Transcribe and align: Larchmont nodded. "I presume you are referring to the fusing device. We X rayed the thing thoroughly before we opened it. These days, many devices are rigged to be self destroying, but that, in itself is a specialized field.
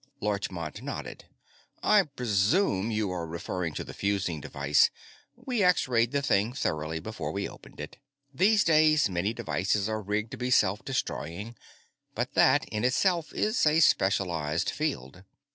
Larchmont 0.19 0.81
nodded. 0.81 1.25
"I 1.83 2.01
presume 2.01 2.89
you 2.89 3.11
are 3.11 3.27
referring 3.27 3.75
to 3.75 3.83
the 3.83 3.93
fusing 3.93 4.41
device. 4.41 4.89
We 5.35 5.61
X 5.61 5.87
rayed 5.87 6.11
the 6.11 6.23
thing 6.23 6.53
thoroughly 6.53 6.99
before 6.99 7.31
we 7.31 7.47
opened 7.47 7.79
it. 7.79 7.97
These 8.33 8.63
days, 8.63 9.09
many 9.11 9.31
devices 9.31 9.87
are 9.87 10.01
rigged 10.01 10.31
to 10.31 10.37
be 10.37 10.49
self 10.49 10.83
destroying, 10.83 11.55
but 12.15 12.33
that, 12.33 12.67
in 12.69 12.83
itself 12.83 13.31
is 13.31 13.67
a 13.67 13.79
specialized 13.79 14.71
field. 14.71 15.23